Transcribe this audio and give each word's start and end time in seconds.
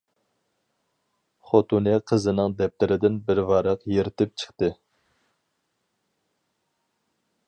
خوتۇنى 1.49 1.93
قىزىنىڭ 2.11 2.55
دەپتىرىدىن 2.61 3.19
بىر 3.27 3.41
ۋاراق 3.51 3.85
يىرتىپ 3.97 4.33
چىقتى. 4.39 4.73